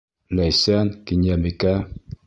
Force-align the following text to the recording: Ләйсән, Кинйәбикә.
Ләйсән, 0.39 0.91
Кинйәбикә. 1.13 1.79